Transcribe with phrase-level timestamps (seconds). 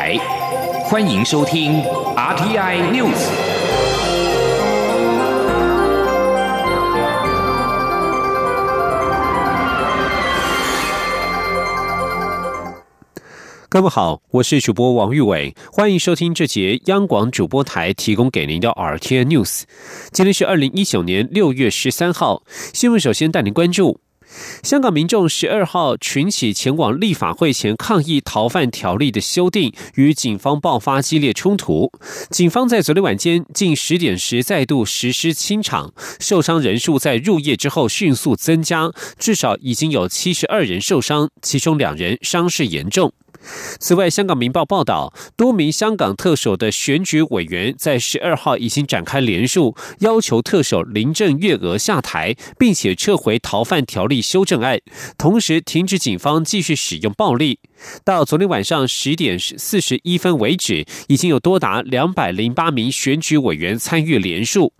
[0.00, 0.16] 台，
[0.84, 1.82] 欢迎收听
[2.16, 3.20] RTI News。
[13.68, 19.64] 各位好，我是主播王玉伟，欢迎收听这节央广主播台提供给您的 RTI News。
[20.12, 22.42] 今天是二零一九年六月十三号，
[22.72, 24.00] 新闻首先带您关注。
[24.62, 31.90] 香港民众十二号群起前往立法会前抗议逃犯条例的修订，与警方爆发激烈冲突。
[32.30, 43.12] 警方在昨天晚间近十点时再度实施清场，受伤人数在入夜之后迅速增加，至少已经有七十二人受伤，其中两人伤势严重。
[43.78, 54.78] 此外，香港《明报》报道，多名香港特首的选举委员在十二号已经展开联署，要求特首林郑月娥下台，并且撤回逃犯条例修正案，
[55.16, 57.58] 同时停止警方继续使用暴力。
[58.04, 64.74] 到昨天晚上十点四十一分为止，已经有多达两百零八名选举委员参与联署。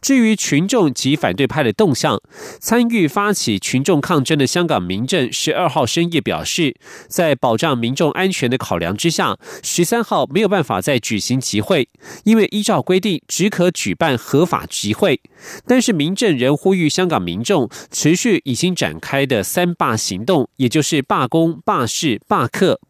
[0.00, 2.20] 至于群众及反对派的动向，
[2.60, 6.74] 参与发起群众抗争的香港民政十二号深夜表示，
[7.08, 11.88] 在保障民众安全的考量之下，十三号没有办法再举行集会，
[12.24, 15.20] 因为依照规定只可举办合法集会。
[15.66, 22.80] 但是民政仍呼吁香港民众持续已经展开的三罢行动，也就是罢工、罢市、罢课。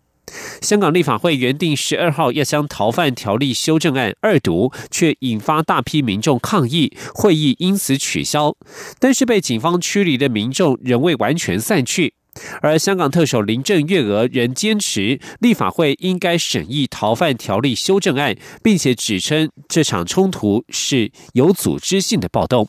[0.60, 8.56] 香港立法会原定十二号要将逃犯条例修正案二读，却引发大批民众抗议，会议因此取消。
[8.98, 12.14] 但是被警方驱离的民众仍未完全散去，
[12.62, 22.68] 而香港特首林郑月娥仍坚持立法会应该审议逃犯条例修正案，并且指称这场冲突是有组织性的暴动。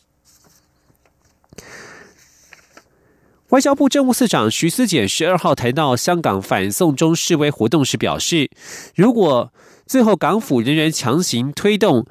[3.56, 8.52] 外交部政务司长徐思俭十二号谈到香港反送中示威活动时表示，
[8.96, 9.50] 如果
[9.88, 12.06] 最后港府仍然强行推动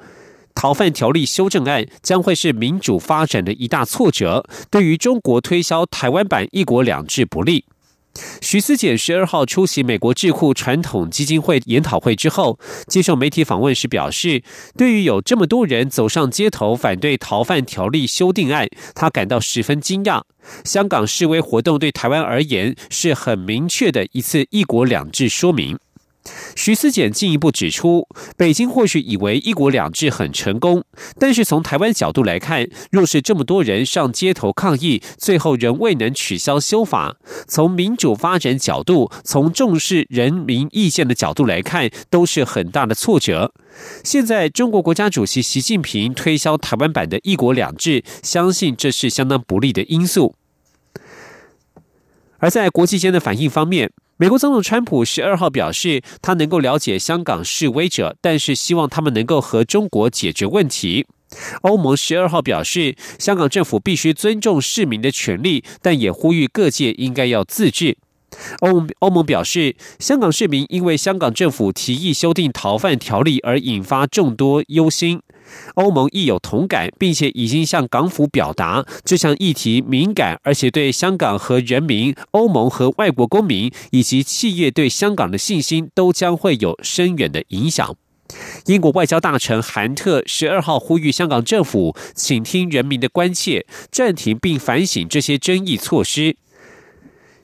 [0.55, 7.65] 逃犯条例修正案，将会是民主发展的一大挫折，对于中国推销台湾版一国两制不利。
[8.41, 14.43] 徐思俭十二号出席美国智库传统基金会研讨会之后，接受媒体访问时表示，
[14.77, 20.21] 对于有这么多人走上街头反对逃犯条例修订案，他感到十分惊讶。
[20.63, 25.77] 香港示威活动对台湾而言是很明确的一次一国两制说明。
[26.55, 30.83] 徐思俭进一步指出，北京或许以为一国两制很成功，
[31.19, 43.53] 但是从台湾角度来看，若是这么多人上街头抗议，最后仍未能取消修法，从民主发展角度，从重视人民意见的角度来看，都是很大的挫折。
[44.03, 50.35] 现在中国国家主席习近平推销台湾版的一国两制，相信这是相当不利的因素。
[52.37, 61.05] 而在国际间的反应方面，美国总统川普十二号表示，他能够了解香港示威者，但是希望他们能够和中国解决问题。
[61.63, 67.97] 欧盟十二号表示，香港政府必须尊重市民的权利，但也呼吁各界应该要自治。
[68.61, 75.21] 欧欧盟表示，香港市民因为香港政府提议修订逃犯条例而引发众多忧心。
[75.75, 87.95] 欧盟亦有同感，并且已经向港府表达这项议题敏感，而且对香港和人民、欧盟和外国公民以及企业对香港的信心都将会有深远的影响。
[88.65, 96.35] 英国外交大臣韩特十二号呼吁香港政府倾听人民的关切，暂停并反省这些争议措施。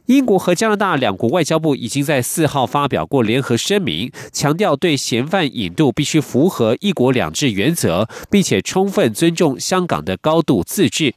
[0.07, 11.13] 英国和加拿大两国外交部已经在四号发表过联合声明，强调对嫌犯引渡必须符合一国两制原则，并且充分尊重香港的高度自治。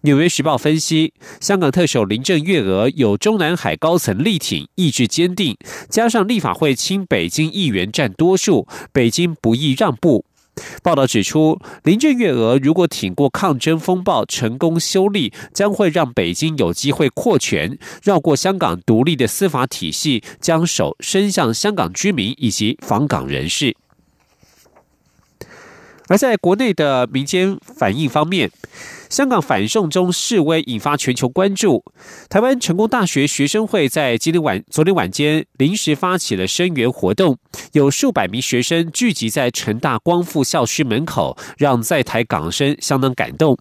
[0.00, 5.56] 纽约时报分析，香港特首林郑月娥有中南海高层力挺，意志坚定，
[5.88, 10.24] 加上立法会亲北京议员占多数，北京不易让步。
[10.82, 23.76] 报道指出，林郑月娥如果挺过抗争风暴，成功修例，将会让北京有机会扩权，绕过香港独立的司法体系，将手伸向香港居民以及访港人士。
[26.08, 28.50] 而在国内的民间反应方面，
[29.10, 31.84] 香港反送中示威引发全球关注。
[32.28, 37.36] 台湾成功大学学生会在今天晚、昨天晚间临时发起了声援活动，
[37.72, 43.58] 有数百名学生聚集在成大光复校区门口，让在台港生相当感动。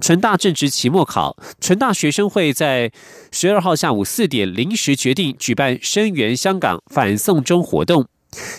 [0.00, 2.92] 成大正值期末考，成大学生会在
[3.32, 8.06] 十二号下午四点临时决定举办声援香港反送中活动。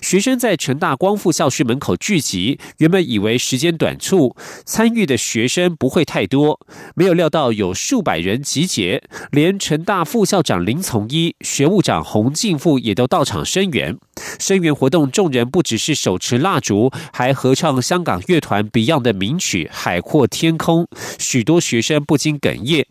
[0.01, 4.35] 学生在成大光复校区门口聚集，原本以为时间短促，
[4.65, 6.59] 参与的学生不会太多，
[6.95, 13.97] 没有料到有数百人集结，连成大副校长林从一、学务长洪敬富也都到场声援。
[14.39, 20.83] 声援活动，众人不只是手持蜡烛，还合唱香港乐团 Beyond 的名曲《海阔天空》，
[21.19, 22.87] 许多学生不禁哽咽。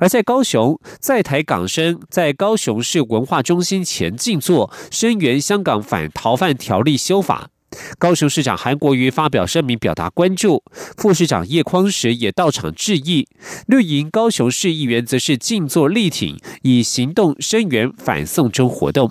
[0.00, 7.50] 而在高雄，在台港生在高雄市文化中心前静坐，声援香港反逃犯条例修法。
[7.98, 10.62] 高雄市长韩国瑜发表声明表达关注，
[10.96, 13.26] 副市长叶匡时也到场致意。
[13.66, 19.10] 绿营高雄市议员则是静坐力挺，以行动声援反送中活动。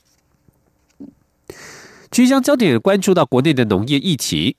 [2.10, 4.56] 即将焦点关注到国内的农业议题。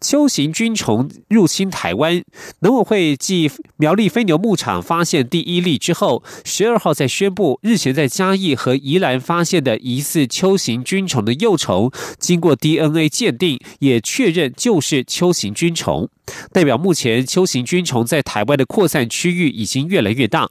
[0.00, 2.22] 秋行菌虫入侵台湾，
[2.60, 16.08] 农委会继苗栗飞牛牧场发现第一例之后，十二号再宣布，日前在嘉义和宜兰发现的疑似秋行菌虫的幼虫，经过 DNA 鉴定，也确认就是秋行菌虫，
[16.52, 20.50] 代表目前秋行菌虫在台湾的扩散区域已经越来越大。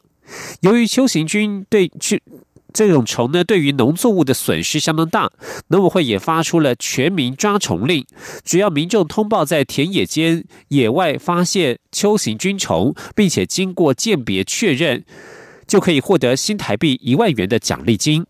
[0.61, 2.21] 由于秋行菌对去。
[2.73, 5.31] 这种虫呢，对于农作物的损失相当大。
[5.67, 8.05] 农委会也发出了全民抓虫令，
[8.43, 15.05] 只要民众通报在田野间、野外发现秋行菌虫，并且经过鉴别确认，
[15.67, 18.25] 就可以获得新台币一万元的奖励金。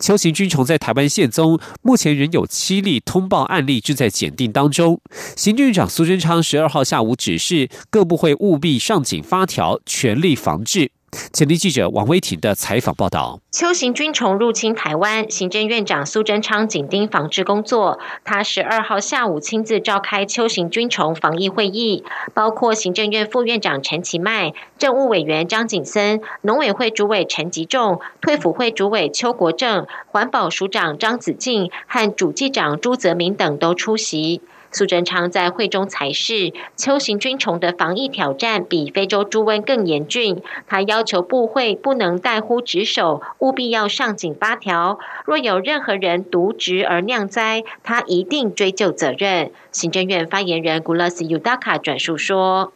[0.00, 5.00] 秋行菌虫在台湾现踪，目前仍有七例通报案例正在检定当中。
[5.36, 10.90] 行政院长苏贞昌十二号下午指示各部会务必上紧发条，全力防治。
[11.32, 17.98] 前立记者王威婷的采访报道：秋行菌虫入侵台湾，行政院长苏贞昌紧盯防治工作。
[18.24, 34.40] 他十二号下午亲自召开秋行菌虫防疫会议，包括行政院副院长陈其迈、政务委员张景森、农委会主委陈吉仲、退辅会主委邱国正、环保署长张子静和主计长朱泽明等都出席。
[34.72, 40.42] 苏贞昌在会中才是秋行菌虫的防疫挑战比非洲猪瘟更严峻。
[40.66, 44.98] 他要求部会不能怠忽职守，务必要上紧发条。
[45.26, 49.50] 若有任何人渎职而酿灾，他一定追究责任。
[49.70, 52.72] 行政院发言人古勒斯尤达卡转述说：“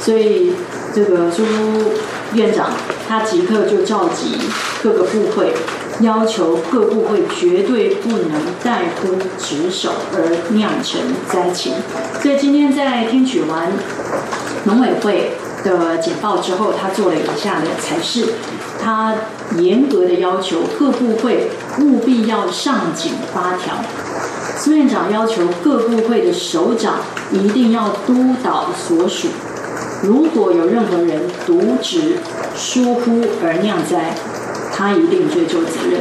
[0.00, 0.52] 所以
[0.94, 1.44] 这个朱
[2.34, 2.70] 院长
[3.08, 4.36] 他即刻就召集
[4.82, 5.52] 各个部会。”
[6.02, 11.72] 要求各部会绝对不能怠忽职守而酿成灾情。
[12.20, 13.72] 所以今天在听取完
[14.64, 15.32] 农委会
[15.64, 18.26] 的简报之后，他做了以下的裁示：
[18.82, 19.14] 他
[19.56, 21.50] 严格的要求各部会
[21.80, 23.76] 务必要上紧发条。
[24.56, 26.96] 苏院长要求各部会的首长
[27.32, 29.28] 一定要督导所属，
[30.02, 32.18] 如果有任何人渎职
[32.54, 34.14] 疏忽而酿灾。
[34.72, 36.00] 他一定追究责任。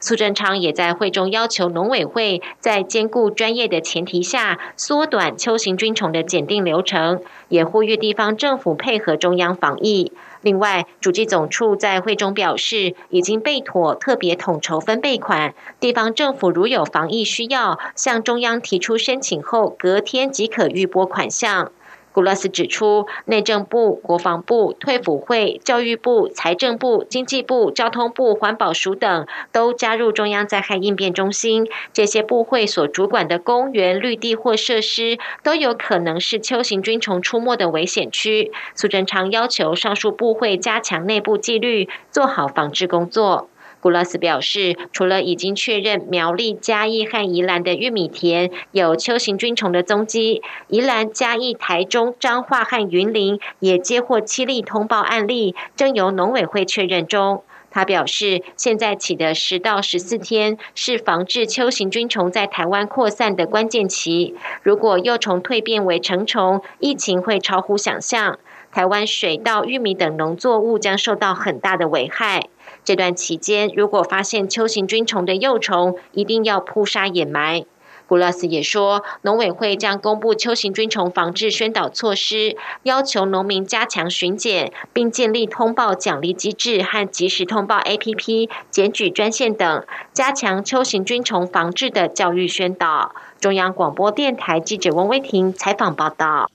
[0.00, 10.12] 苏贞昌也在会中要求农委会，在兼顾专业的前提下，缩短秋行菌虫的检定流程，也呼吁地方政府配合中央防疫。
[10.40, 21.72] 另外，主计总处在会中表示，已经备妥特别统筹分备款，地方政府如有防疫需要，向中央提出申请后，隔天即可预拨款项。
[22.18, 31.68] 古勒斯指出，内政部、国防部、退辅会、教育部、财政部、经济部、交通部、环保署等都加入中央灾害应变中心。
[31.92, 38.50] 这些部会所主管的公园、绿地或设施，都有可能是秋行菌虫出没的危险区。
[38.74, 43.48] 苏贞昌要求上述部会加强内部纪律，做好防治工作。
[43.80, 57.44] 古拉斯表示，除了已经确认苗栗、嘉义和宜兰的玉米田有秋行菌虫的踪迹，宜兰、嘉义、台中、彰化和云林也接获七例通报案例，正由农委会确认中。
[57.70, 64.34] 他表示，现在起的十到十四天是防治秋行菌虫在台湾扩散的关键期。
[64.62, 68.38] 如果幼虫蜕变为成虫，疫情会超乎想象，
[68.72, 72.48] 台湾水稻、玉米等农作物将受到很大的危害。
[72.88, 77.66] 这段期间，如果发现秋行菌虫的幼虫，一定要扑杀掩埋。
[78.06, 93.14] 古拉斯也说，农委会将公布秋行菌虫防治宣导措施，要求农民加强巡检，并建立通报奖励机制和及时通报 APP、检举专线等，加强秋行菌虫防治的教育宣导。
[93.38, 96.50] 中央广播电台记者温威婷采访报道。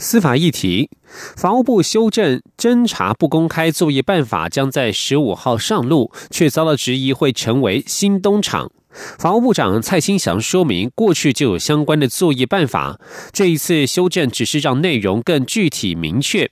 [0.00, 0.88] 司法议题，
[1.36, 8.72] 法务部修正侦查不公开作业办法将在十五号上路，却遭到质疑会成为新东厂。
[9.18, 12.98] 法务部长蔡清祥说明，过去就有相关的作业办法，
[13.30, 16.50] 这一次修正只是让内容更具体明确。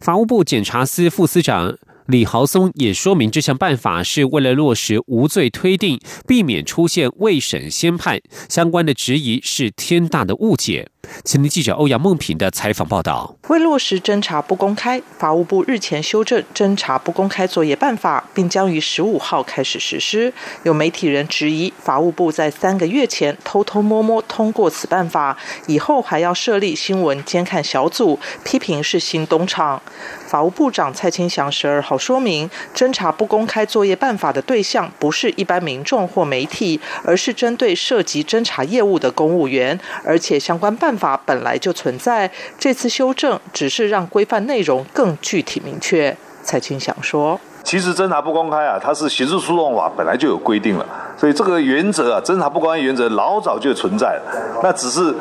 [0.00, 10.88] 法务部检察司副司长李豪松也说明，这项办法是为了落实无罪推定，避免出现未审先判，相关的质疑是天大的误解。
[11.24, 20.32] 前天记者欧阳梦平的采访报道：为落实侦查不公开，法务部日前修正侦查不公开作业办法，并将于十五号开始实施。
[20.64, 29.80] 有媒体人质疑，法务部在三个月前偷偷摸摸通过此办法，以后还要设立新闻监看小组，批评是新东厂。
[30.26, 46.16] 法务部长蔡清祥十二号说明，侦查不公开作业办法的对象不是一般民众或媒体，而是针对涉及侦查业务的公务员，而且相关办法本来就存在，这次修正只是让规范内容更具体明确。
[46.42, 47.40] 蔡清祥说。
[47.66, 54.22] 其实侦查不公开啊，它是刑事诉讼法本来就有规定了，所以这个原则啊，侦查不公开原则老早就存在了。
[54.62, 55.12] 那只是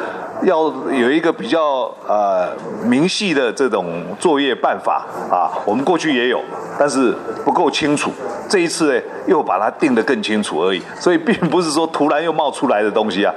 [0.44, 2.50] 要有一个比较呃
[2.84, 6.40] 明细的这种作业办法啊，我们过去也有，
[6.78, 8.12] 但是不够清楚。
[8.48, 13.34] 这一次呢，又把它定得更清楚而已，所以并不是说突然又冒出来的东西啊。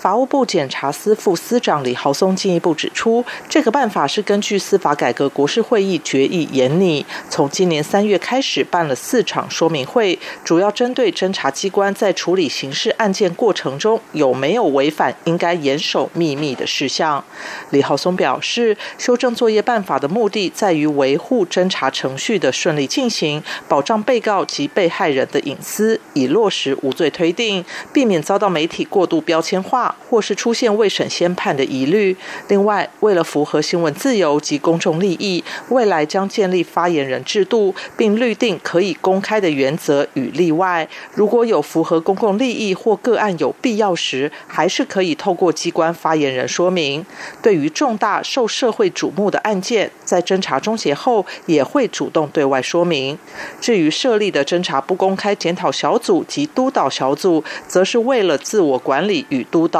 [0.00, 17.22] 法务部检察司副司长李豪松进一步指出，这个办法是根据司法改革国事会议决议研拟，从今年三月开始办了四场说明会，主要针对侦查机关在处理刑事案件过程中有没有违反应该严守秘密的事项。
[17.68, 29.89] 李豪松表示，修正作业办法的目的在于维护侦查程序的顺利进行，保障被告及被害人的隐私，以落实无罪推定，避免遭到媒体过度标签化。
[30.08, 32.16] 或是出现未审先判的疑虑。
[32.48, 40.88] 另外，为了符合新闻自由及公众利益，未来将建立发言人制度，并律定可以公开的原则与例外。
[41.14, 47.04] 如果有符合公共利益或个案有必要时，还是可以透过机关发言人说明。
[47.42, 53.18] 对于重大受社会瞩目的案件，在侦查终结后也会主动对外说明。
[53.60, 59.79] 至于设立的侦查不公开检讨小组及督导小组，则是为了自我管理与督导。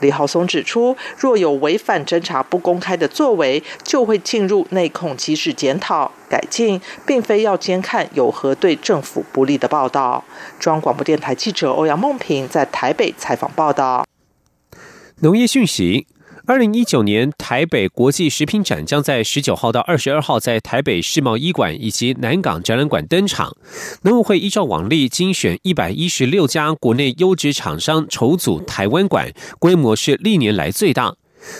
[0.00, 10.24] 李浩松指出，若有违反侦查不公开的作为，就会进入内控机制检讨改进，并非要监看有何对政府不利的报道。
[10.58, 14.04] 中央广播电台记者欧阳梦平在台北采访报道。
[15.20, 16.06] 农业讯息。
[16.44, 23.56] 二零一九年台北国际食品展将在十九号到二十二号在台北世贸医馆以及南港展览馆登场。
[24.02, 31.14] 农委会依照往例精选一百一十六家国内优质厂商筹组台湾馆，规模是历年来最大。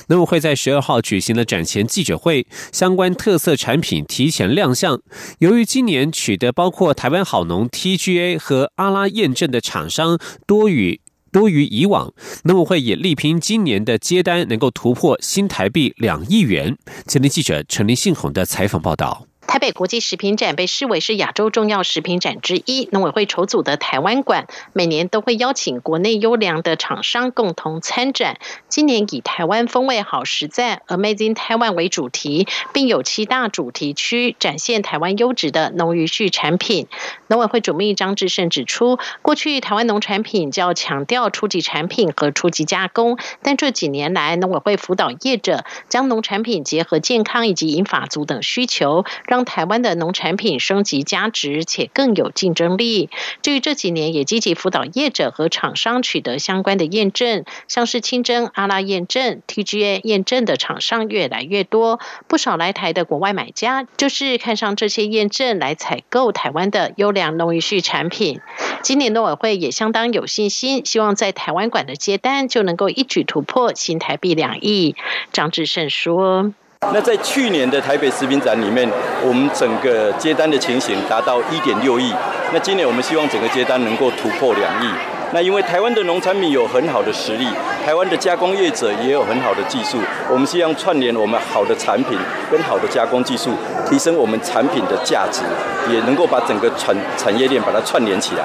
[0.08, 5.00] 农委会在十二号举行了展前记者会，相关特色产品提前亮相。
[5.38, 11.01] 由于今年取得包括台湾好农 TGA 和阿拉验证的厂商多与。
[11.32, 12.12] 多于以往，
[12.44, 16.76] 农委会也力拼今年的接单能够突破新台币两亿元。
[17.08, 19.26] 前天记者陈林信宏的采访报道。
[19.52, 28.38] 台北国际食品展被视为是亚洲重要食品展之一，农委会筹组的台湾馆每年都会邀请国内优良的厂商共同参展。
[28.70, 36.86] 今年以台湾风味好实在 （Amazing Taiwan） 为主题，并有七大主题区展现台湾优质的农渔畜产品。
[37.26, 53.10] 农委会主秘张志胜指出，过去台湾农产品较强调初级产品和初级加工，但这几年来，农委会辅导业者将农产品结合健康以及银发族等需求，让台湾的农产品升级价值，且更有竞争力。
[53.42, 62.00] 至于这几年也积极辅导业者和厂商取得相关的验证，像是清真阿拉验证、TGA 验证的厂商越来越多。
[62.28, 68.40] 不少来台的国外买家就是看上这些验证来采购台湾的优良农渔畜产品。
[68.82, 74.96] 今年农委会也相当有信心，希望在台湾馆的接单就能够一举突破新台币两亿。
[75.32, 76.52] 张志胜说。
[76.90, 78.86] 那在去年的台北食品展里面，
[79.24, 82.12] 我们整个接单的情形达到一点六亿。
[82.52, 84.90] 那今年我们希望整个接单能够突破两亿。
[85.32, 87.46] 那因为台湾的农产品有很好的实力，
[87.86, 89.96] 台湾的加工业者也有很好的技术，
[90.28, 92.18] 我们希望串联我们好的产品
[92.50, 93.50] 跟好的加工技术，
[93.88, 95.42] 提升我们产品的价值，
[95.88, 98.44] 也能够把整个产产业链把它串联起来。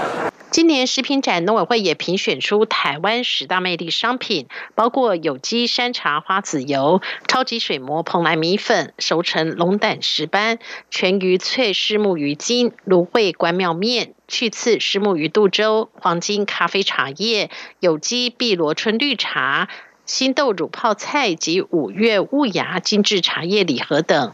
[0.50, 10.58] 今年食品展，农委会也评选出台湾十大魅力商品，包括有机山茶花籽油、超级水磨蓬莱米粉、熟成龙胆石斑、
[10.90, 19.68] 全鱼脆虱目鱼精、芦荟关庙面、去刺虱目鱼肚粥、黄金咖啡茶叶、有机碧螺春绿茶、
[20.06, 24.34] 新豆乳泡菜及五月雾芽精致茶叶礼盒等。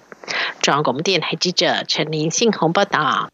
[0.61, 3.29] 中央广播电台记者陈林信宏报道。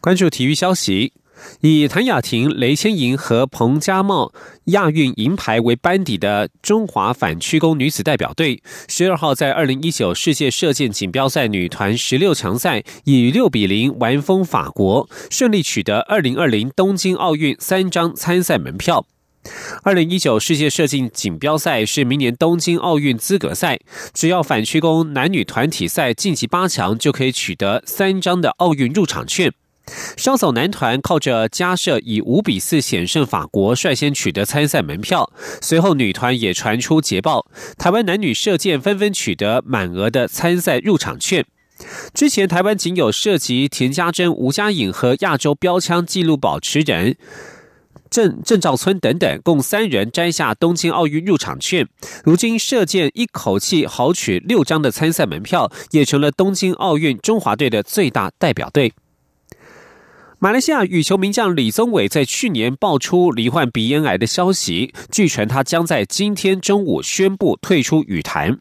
[0.00, 1.12] 关注体育消息。
[1.60, 4.32] 以谭雅婷、雷千莹和彭家茂
[4.66, 19.06] 亚运银牌为班底的中华反曲弓女子代表队，十二号在二零一九世界射箭锦标赛女团十六强赛以六比零完封法国，顺利取得二零二零东京奥运三张参赛门票。
[19.82, 23.80] 二零一九世界射箭锦标赛是明年东京奥运资格赛，
[24.14, 29.52] 只要反曲弓男女团体赛晋级八强，就可以取得三张的奥运入场券。
[30.16, 35.32] 稍早，男团靠着加射以五比四险胜法国，率先取得参赛门票。
[35.60, 37.46] 随后，女团也传出捷报，
[37.78, 41.44] 台湾男女射箭纷纷取得满额的参赛入场券。
[42.14, 47.16] 之前，台湾仅有涉及田家珍、吴佳颖和亚洲标枪纪录保持人。
[48.10, 51.88] 郑郑兆村等等共三人摘下东京奥运入场券，
[52.22, 58.92] 如今射箭一口气豪取六张的参赛门票，也成了东京奥运中华队的最大代表队。
[60.42, 68.58] 马来西亚羽球名将李宗伟在去年爆出罹患鼻咽癌的消息，据传他将在今天中午宣布退出羽坛。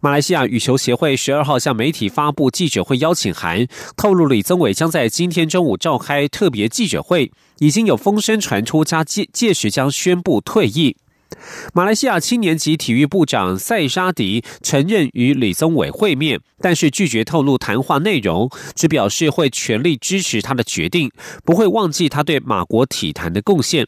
[0.00, 3.66] 马来西亚羽球协会十二号向媒体发布记者会邀请函，
[3.98, 7.30] 透露李宗伟将在今天中午召开特别记者会。
[7.58, 10.96] 已经有风声传出，加届届时将宣布退役。
[11.72, 21.10] 马来西亚青年级体育部长塞沙迪承认与李宗伟会面，但是拒绝透露谈话内容，只表示会全力支持他的决定，
[21.44, 23.86] 不会忘记他对马国体坛的贡献。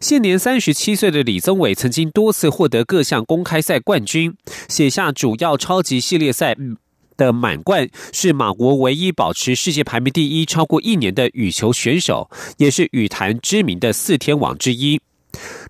[0.00, 4.34] 现年三十七岁的李宗伟曾经多次获得各项公开赛冠军，
[4.68, 6.54] 写下主要超级系列赛
[7.16, 12.28] 的满贯，是马国唯一保持世界排名第一超过一年的羽球选手，
[12.58, 15.00] 也是羽坛知名的四天王之一。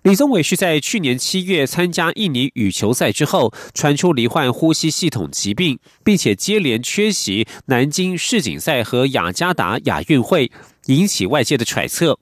[0.03, 10.51] 李宗伟是在去年七月参加印尼羽球赛之后，传出罹患呼吸系统疾病，并且接连缺席南京世锦赛和雅加达亚运会，
[10.85, 12.19] 引起外界的揣测。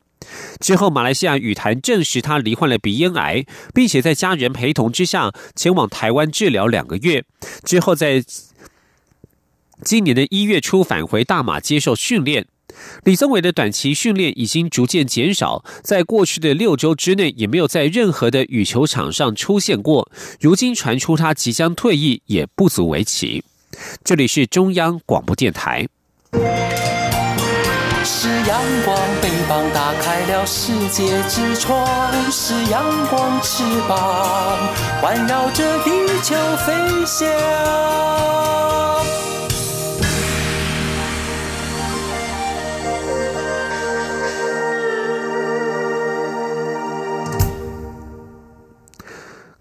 [0.61, 7.25] 之后，马来西亚羽坛证实他罹患了鼻咽癌，并且在家人陪同之下前往台湾治疗两个月。
[7.65, 8.23] 之后，在
[9.83, 12.45] 今年的一月初返回大马接受训练。
[13.03, 20.09] 李宗伟的短期训练已经逐渐减少，在过去的六周之内也没有在任何的羽球场上出现过。
[20.39, 23.43] 如今传出他即将退役，也不足为奇。
[24.03, 25.87] 这里是中央广播电台。
[28.05, 34.57] 是阳光，翅膀打开了世界之窗；是阳光，翅膀
[35.01, 35.91] 环绕着地
[36.21, 36.73] 球飞
[37.05, 37.27] 翔。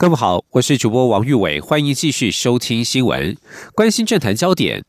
[0.02, 3.36] 各位好，我是主播王玉伟，欢迎继续收听新闻，
[3.72, 4.84] 关心政坛焦点。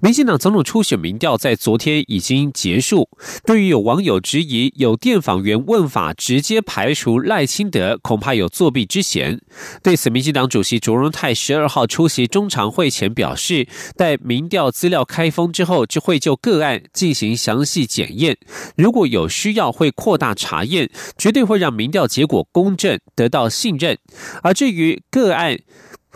[0.00, 3.08] 民进党总统初选民调在昨天已经结束。
[3.44, 9.40] 对于有网友质疑有电访员问法直接排除赖清德，恐怕有作弊之嫌。
[9.82, 18.36] 对此，民进党主席卓荣泰十二号出席中常会前表示，待民调资料开封之后，就会就个案进行详细检验。
[18.76, 23.98] 如果有需要，会扩大查验，绝对会让民调结果公正，得到信任。
[24.42, 25.58] 而至于个案，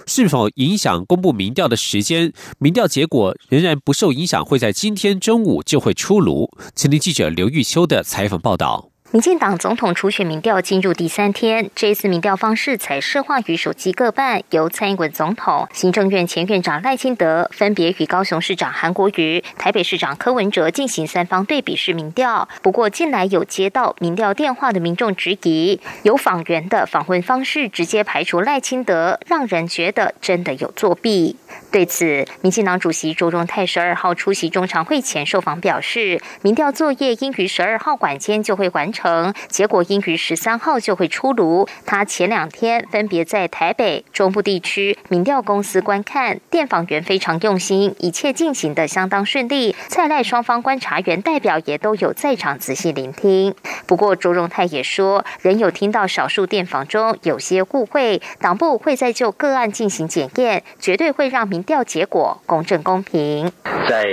[0.06, 2.32] 是否影响公布民调的时间？
[2.58, 6.50] 民调结果仍然不受影响，会在今天中午就会出炉。
[6.74, 8.91] 请听记者刘玉秋的采访报道。
[9.12, 22.48] 民进党总统初选民调进入第三天，这一次民调方式采设化与手机各半，由蔡英文总统、行政院前院长赖清德分别与高雄市长韩国瑜、台北市长柯文哲进行三方对比式民调。
[22.62, 31.36] 不过，近来有接到民调电话的民众质疑，有访员的访问方式直接排除赖清德，让人觉得真的有作弊。
[31.70, 39.01] 对此，民进党主席卓荣泰十二号出席中常会前受访表示，民调作业应于十二号晚间就会完成。
[39.02, 41.66] 成结果应于十三号就会出炉。
[41.84, 49.74] 他前两天分别在台北、中部地区民调公司观看，电访员非常用心，一切进行的相当顺利。
[49.88, 53.54] 蔡赖双方观察员代表也都有在场仔细聆听。
[53.86, 63.50] 不过卓荣泰也说，仍有听到少数电访中有些误会，党部会再就个案进行检验，绝对会让民调结果公正公平。
[63.88, 64.04] 在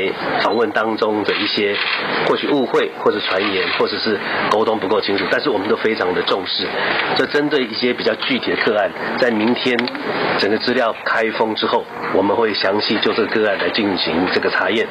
[0.43, 1.75] 访问当中的一些
[2.28, 4.79] 或许误会，或者传言，或者是沟通。
[4.80, 6.65] 不够清楚，但是我们都非常的重视。
[7.15, 8.89] 这针对一些比较具体的个案，
[9.20, 9.78] 在明天
[10.38, 14.88] 整个资料开封之后，我们会详细就这个个案来进行这个查验。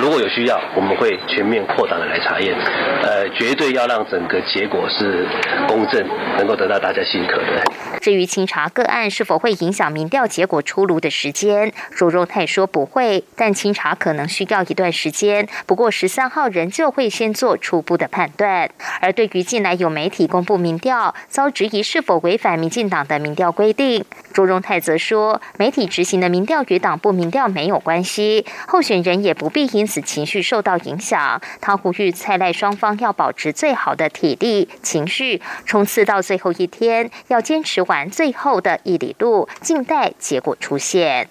[0.00, 2.54] 如果有需要，我们会全面扩大的来查验。
[3.02, 5.26] 呃，绝对要让整个结果是
[5.66, 7.89] 公正，能够得到大家信可的。
[8.00, 15.48] 至于清查个案是否会影响民调结果出炉的时间，朱荣泰说不会，但清查可能需要一段时间。
[15.64, 16.90] 不过十三号仍旧。
[16.90, 18.68] 会先做初步的判断。
[19.00, 31.40] 而对于近来有媒体公布民调，遭质疑是否违反民进党的民调规定，朱荣泰则说，媒体执行的民调与党部民调没有关系，候选人也不必因此情绪受到影响。
[31.60, 41.28] 他呼吁蔡赖双方要保持最好的体力、情绪，冲刺到最后一天，要坚持完最后的一里路，静待结果出现。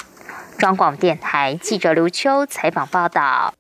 [0.58, 3.54] 中广电台记者刘秋采访报道。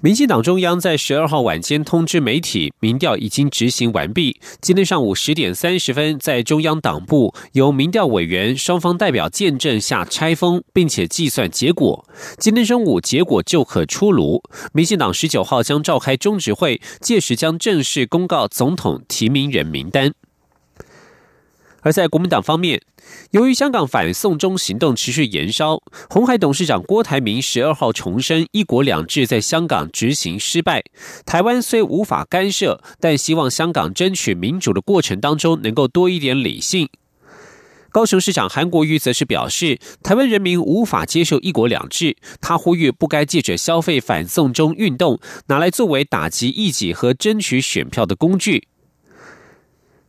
[0.00, 4.40] 民进党中央在十二号晚间通知媒体，民调已经执行完毕。
[4.60, 12.04] 今天上午十点三十分，在中央党部由民调委员双方代表见证下拆封，并且计算结果。
[12.36, 14.42] 今天中午结果就可出炉。
[14.72, 20.12] 民进党十九号将召开中执会，届时将正式公告总统提名人名单。
[21.82, 22.80] 而在国民党方面，
[23.32, 30.82] 由于香港反送中行动持续延烧，红海董事长郭台铭十二号重申“一国两制”在香港执行失败。
[31.26, 36.88] 台湾虽无法干涉，但希望香港争取民主的过程当中能够多一点理性。
[37.90, 48.68] 高雄市长韩国瑜则是表示，台湾人民无法接受“一国两制”，他呼吁不该借着消费反送中运动拿来作为打击异己和争取选票的工具。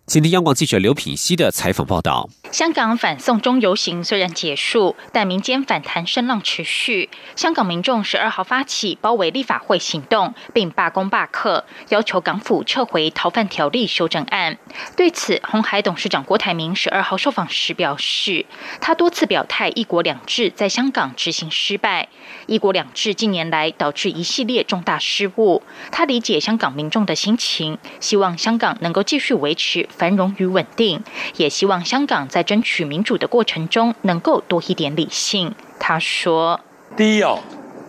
[0.05, 2.29] 今天，央广记者刘品希的采访报道。
[2.51, 7.09] 香港反送中游行虽然结束，但民间反弹声浪持续。
[7.37, 14.57] 香港民众十二号发起包围立法会行动，并罢工罢课，要求港府撤回逃犯条例修正案。
[14.97, 18.45] 对此，红海董事长郭台铭十二号受访时表示，
[18.81, 22.09] 他多次表态“一国两制”在香港执行失败
[22.45, 25.63] ，“一国两制”近年来导致一系列重大失误。
[25.91, 31.01] 他理解香港民众的心情，希望香港能够继续维持繁荣与稳定，
[31.37, 35.53] 也希望香港在争取民主的过程中，能够多一点理性。
[35.79, 36.59] 他说
[36.97, 37.39] ：“第一哦，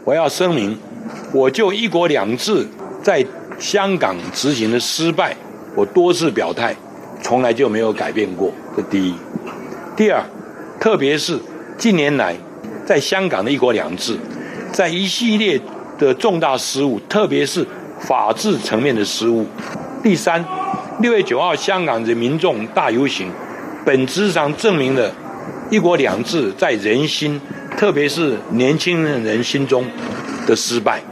[0.04, 0.78] 我要声明，
[1.32, 2.66] 我就一国两制
[3.02, 3.24] 在
[3.58, 5.36] 香港执行的失败，
[5.74, 6.74] 我多次表态，
[7.22, 8.52] 从来就没有改变过。
[8.76, 9.14] 这第一。
[9.96, 10.22] 第二，
[10.80, 11.38] 特别是
[11.78, 12.34] 近年来
[12.84, 14.18] 在香港的一国两制，
[14.72, 15.60] 在一系列
[15.98, 17.64] 的重大失误，特别是
[18.00, 19.46] 法治层面的失误。
[20.02, 20.44] 第三，
[21.04, 23.30] 六月九号香港的民众大游行。”
[23.84, 25.12] 本质上证明了
[25.70, 27.38] “一国两制”在人心，
[27.76, 29.84] 特别是年轻人心中
[30.46, 31.02] 的失败。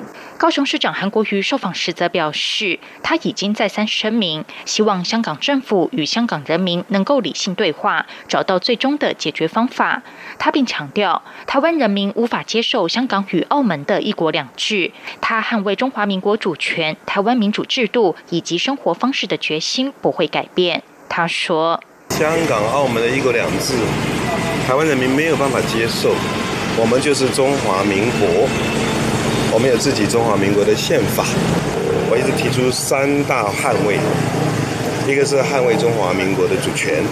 [0.42, 10.02] 高雄市长韩国瑜受访时则表示，他已经再三声明，希望香港政府与香港人民能够理性对话，找到最终的解决方法。
[10.40, 14.90] 他并强调，台湾人民无法接受香港与澳门的一国两制。
[15.20, 20.82] 他捍卫中华民国主权、台湾民主制度以及生活方式的决心不会改变。
[21.08, 21.80] 他说。
[22.10, 23.74] 香港、澳门的一国两制，
[24.66, 26.12] 台湾人民没有办法接受。
[26.76, 28.48] 我们就是中华民国，
[29.54, 31.26] 我们有自己中华民国的宪法。
[32.10, 33.98] 我一直提出三大捍卫：
[35.06, 37.04] 一个是捍卫中华民国的主权，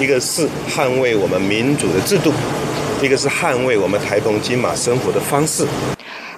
[0.00, 2.32] 一个是捍卫我们民主的制度，
[3.02, 5.66] 一个是捍卫我们台澎金马生活的方式。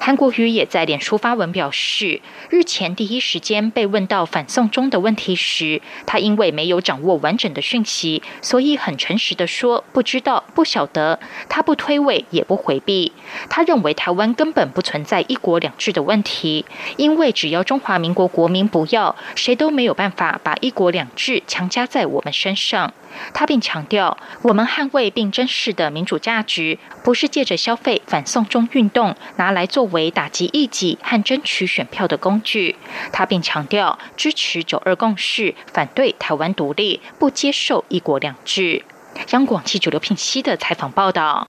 [0.00, 11.18] 韩国瑜也在脸书发文表示，日前第一时间被问到反送中的问题时，他因为没有掌握完整的讯息，所以很诚实的说不知道、不晓得。
[11.48, 13.12] 他不推诿，也不回避。
[13.50, 16.64] 他认为台湾根本不存在一国两制的问题，
[16.96, 22.94] 因为只要中华民国国民不要，谁都没有办法把一国两制强加在我们身上。
[23.32, 32.76] 他并强调，我们捍卫并珍视的民主价值，不是借着消费反送中运动拿来作为打击异己和争取选票的工具。
[33.12, 38.84] 他并强调，支持九二共识，反对台湾独立，不接受一国两制。
[39.30, 41.48] 央广记者刘聘熙的采访报道。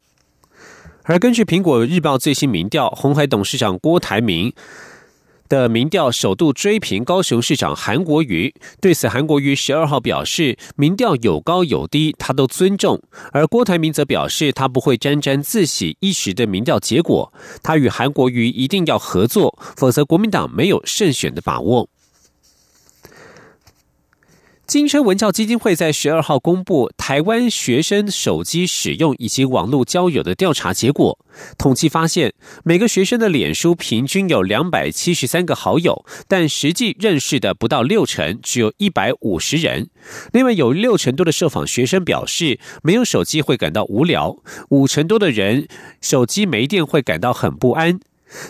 [1.03, 4.53] 而根据苹果日报最新民调，红海董事长郭台铭。
[5.49, 13.01] 的民调首度追平高雄市长韩国瑜，对此韩国瑜十二号表示，民调有高有低，他都尊重。
[13.33, 17.33] 而郭台铭则表示，他不会沾沾自喜一时的民调结果，
[17.63, 21.89] 他与韩国瑜一定要合作，否则国民党没有胜选的把握。
[24.69, 31.17] 金车文教基金会在十二号公布台湾学生手机使用以及网络交友的调查结果。
[31.57, 39.89] 统计发现，每个学生的脸书平均有两百七十三个好友，但实际认识的不到六成，只有一百五十人。
[40.31, 44.35] 另外，有六成多的受访学生表示，没有手机会感到无聊；
[44.69, 45.67] 五成多的人
[45.99, 47.99] 手机没电会感到很不安。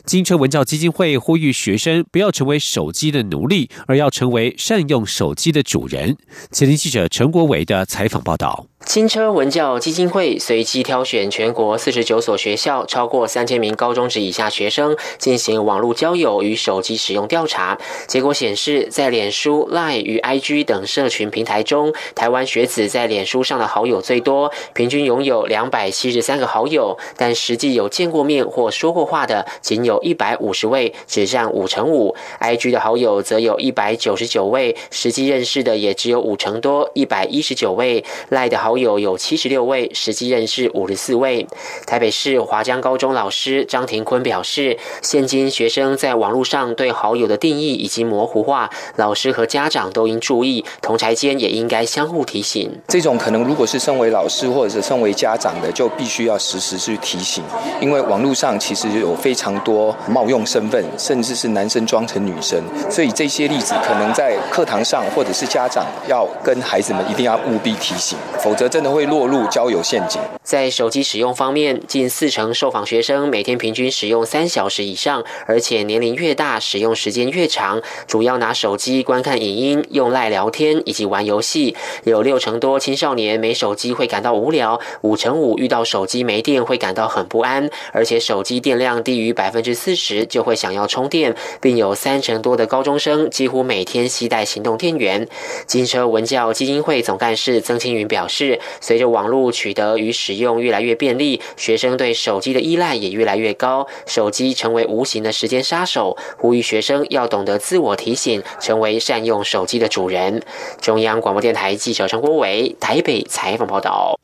[0.06, 6.18] 金车文教基金会呼吁学生不要成为手机的奴隶，而要成为善用手机的主人。
[6.52, 8.66] 前听记者陈国伟的采访报道。
[8.86, 32.16] 金车文教基金会随机挑选全国四十九所学校超过三千名高中职以下学生进行网络交友与手机使用调查，结果显示，在脸书、Line 与 IG 等社群平台中，台湾学子在脸书上的好友最多，平均拥有两百七十三个好友，但实际有见过面或说过话的仅有一百五十位，只占五成五。
[32.42, 38.04] IG 的好友则有一百九十九位，实际认识的也只有五成多，一百一十九位。
[38.32, 41.46] Line 的好友有七十六位，实际认识五十四位。
[41.86, 52.72] 台北市华江高中老师张庭坤表示，现今学生在网络上对好友的定义已经模糊化，老师和家长都应注意，同台间也应该相互提醒。
[52.88, 57.44] 这种可能，如果是身为老师或者是身为家长的，就必须要时时去提醒，
[57.80, 70.22] 因为网络上其实有非常多冒用身份，甚至是男生装成女生，所以这些例子可能在课堂上或者是家长要跟孩子们一定要务必提醒，否则真的会落入交友陷阱。
[70.44, 77.82] 在手机使用方面，近四成受访学生每天平均使用三小时以上，而且年龄越大，使用时间越长。
[78.08, 81.76] 主要拿手机观看影音、用赖聊天以及玩游戏。
[82.04, 95.28] 有六成多青少年没手机会感到无聊，五成五遇到手机没电会感到很不安，而且手机电量低于百百分之四十就会想要充电，并有三成多的高中生几乎每天携带行动电源。
[95.66, 106.16] 金车文教基金会总干事曾青云表示，随着网络取得与使用越来越便利，学生对手机的依赖也越来越高，手机成为无形的时间杀手。
[106.38, 110.44] 呼吁学生要懂得自我提醒，成为善用手机的主人。
[110.80, 114.20] 中央广播电台记者陈国伟台北采访报道。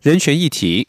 [0.00, 0.86] 人权议题。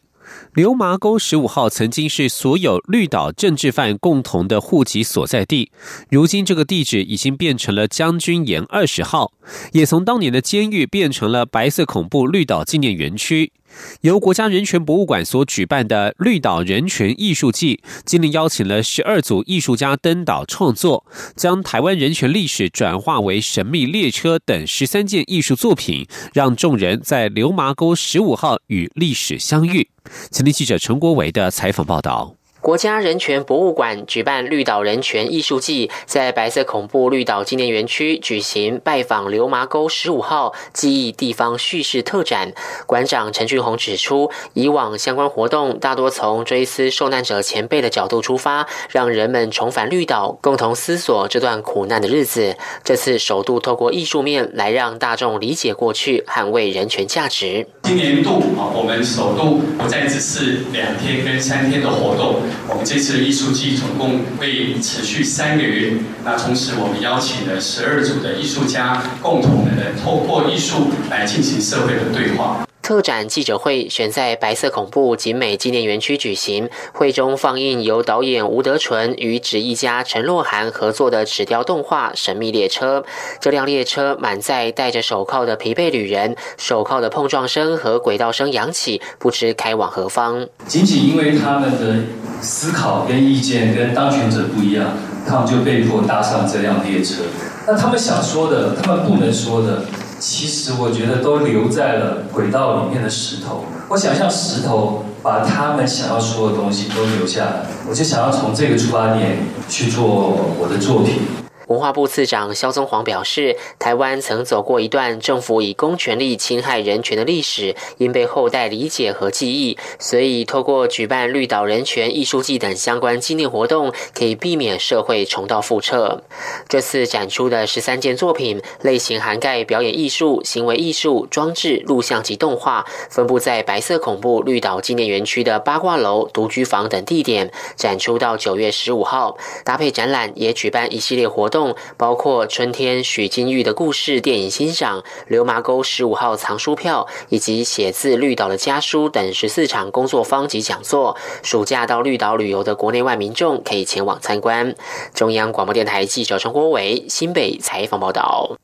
[0.54, 5.72] 流麻沟十五号曾经是所有绿岛政治犯共同的户籍所在地，
[6.10, 9.32] 如今这个地址已经变成了将军岩二十号，
[9.72, 13.54] 也从当年的监狱变成了白色恐怖绿岛纪念园区。
[14.02, 21.06] 由国家人权博物馆所举办的绿岛人权艺术季，今年邀请了十二组艺术家登岛创作，
[21.38, 29.88] 将台湾人权历史转化为神秘列车等十三件艺术作品，让众人在流麻沟十五号与历史相遇。
[30.32, 32.36] 前天记者陈国伟的采访报道。
[32.62, 42.54] 国家人权博物馆举办绿岛人权艺术季，在白色恐怖绿岛纪念园区举行拜访流麻沟十五号记忆地方叙事特展。
[42.86, 52.56] 馆长陈俊宏指出，以往相关活动大多从追思受难者前辈的角度出发，让人们重返绿岛，共同思索这段苦难的日子。
[52.84, 57.66] 这次首度透过艺术面来让大众理解过去，捍卫人权价值。
[57.82, 62.36] 今年度啊，我们首度不再只是两天跟三天的活动。
[62.68, 65.94] 我们这次的艺术季总共会持续三个月。
[66.24, 72.66] 那同时，我们邀请了十二组的艺术家，共同的透过艺术来进行社会的对话。
[72.92, 83.00] 特展记者会选在白色恐怖景美纪念园区举行，会中放映由导演吴德纯与纸艺家陈若涵合作的纸雕动画《神秘列车》。
[83.40, 90.46] 这辆列车满载戴着手铐的疲惫旅人，手铐的碰撞声和轨道声扬起，不知开往何方。
[90.68, 92.04] 仅仅因为他们的
[92.42, 97.24] 思考跟意见跟当权者不一样，他们就被迫搭上这辆列车。
[97.66, 99.86] 那他们想说的，他们不能说的。
[100.22, 103.66] 其实我觉得都留在了轨道里面的石头。
[103.90, 111.24] 我想象石头把他们想要说的东西都留下来，我就想要从这个出发点去做我的作品。
[111.72, 119.78] 文化部次长肖宗煌表示，台湾曾走过一段政府以公权力侵害人权的历史，因被后代理解和记忆。
[119.98, 126.22] 所以，透过举办绿岛人权艺术季等相关纪念活动，可以避免社会重蹈覆辙。
[126.68, 139.38] 这次展出的十三件作品类型涵盖表演艺术、行为艺术、装置、录像及动画，分布在白色恐怖绿岛纪念园区的八卦楼、独居房等地点，展出到九月十五号。
[139.64, 141.61] 搭配展览，也举办一系列活动。
[141.98, 151.16] 包括春天许金玉的故事电影欣赏、流麻沟十五号藏书票以及写字绿岛的家书等十四场工作坊及讲座。
[151.44, 154.76] 暑假到绿岛旅游的国内外民众可以前往参观。
[155.14, 158.58] 中央广播电台记者陈国伟新北采访报道。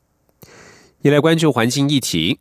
[1.02, 2.38] 也来关注环境议题。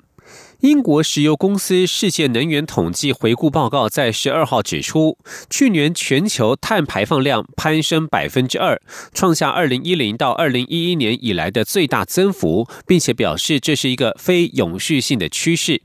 [0.62, 5.16] 英国石油公司世界能源统计回顾报告在十二号指出，
[5.52, 8.82] 去年全球碳排放量攀升百分之二，
[9.14, 15.84] 创下二零一零到二零一一年以来的最大增幅，并且表示这是一个非永续性的趋势。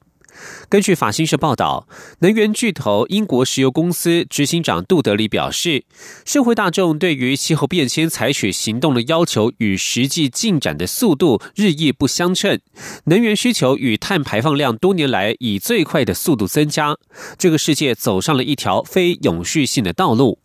[0.68, 1.86] 根据法新社报道，
[2.20, 5.84] 能源巨头英国石油公司执行长杜德里表示，
[6.24, 12.60] 社会大众对于气候变迁采取行动的要求与实际进展的速度日益不相称，
[13.04, 16.96] 能源需求与碳排放量多年来以最快的速度增加，
[17.38, 20.38] 这个世界走上了一条非永续性的道路。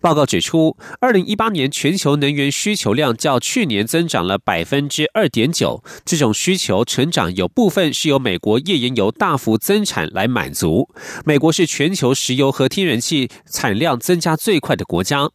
[0.00, 5.82] 报告指出，二零一八年全球能源需求量较去年增长了百分之二点九。
[6.04, 10.88] 这种需求成长有部分是由美国页岩油大幅增产来满足。
[11.24, 15.30] 美国是全球石油和天然气产量增加最快的国家。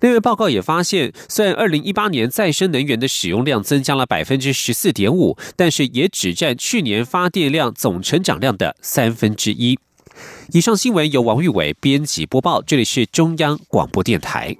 [0.00, 9.78] 另外，报告也发现，虽然二零一八年再生能源的使用量增加了百分之十四点五，但是也只占去年发电量总成长量的三分之一。
[10.52, 14.56] 以上新闻由王玉伟编辑播报，这里是中央广播电台。